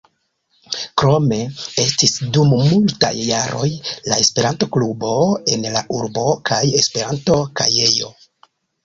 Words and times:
Krome 1.01 1.35
estis 1.83 2.15
dum 2.37 2.55
multaj 2.69 3.11
jaroj 3.23 3.67
la 4.13 4.17
Esperanto-klubo 4.23 5.11
en 5.57 5.69
la 5.77 5.85
urbo, 5.99 6.25
kaj 6.51 6.63
Esperanto-kajejo. 6.81 8.11